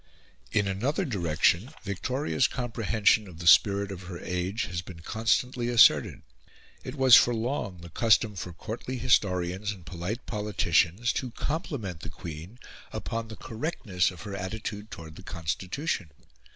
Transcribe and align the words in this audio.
In 0.51 0.67
another 0.67 1.05
direction 1.05 1.75
Victoria's 1.83 2.47
comprehension 2.47 3.27
of 3.27 3.37
the 3.37 3.45
spirit 3.45 3.91
of 3.91 4.05
her 4.09 4.17
age 4.17 4.63
has 4.65 4.81
been 4.81 5.01
constantly 5.01 5.69
asserted. 5.69 6.23
It 6.83 6.95
was 6.95 7.15
for 7.15 7.35
long 7.35 7.81
the 7.81 7.91
custom 7.91 8.35
for 8.35 8.51
courtly 8.51 8.97
historians 8.97 9.71
and 9.71 9.85
polite 9.85 10.25
politicians 10.25 11.13
to 11.13 11.29
compliment 11.29 11.99
the 11.99 12.09
Queen 12.09 12.57
upon 12.91 13.27
the 13.27 13.35
correctness 13.35 14.09
of 14.09 14.23
her 14.23 14.35
attitude 14.35 14.89
towards 14.89 15.17
the 15.17 15.21
Constitution. 15.21 16.09